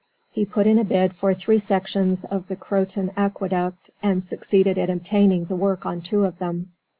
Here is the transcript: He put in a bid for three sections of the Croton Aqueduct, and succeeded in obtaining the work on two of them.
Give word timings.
He 0.31 0.45
put 0.45 0.65
in 0.65 0.79
a 0.79 0.83
bid 0.83 1.15
for 1.15 1.31
three 1.35 1.59
sections 1.59 2.25
of 2.25 2.47
the 2.47 2.55
Croton 2.55 3.11
Aqueduct, 3.15 3.91
and 4.01 4.23
succeeded 4.23 4.75
in 4.79 4.89
obtaining 4.89 5.45
the 5.45 5.55
work 5.55 5.85
on 5.85 6.01
two 6.01 6.25
of 6.25 6.39
them. 6.39 6.71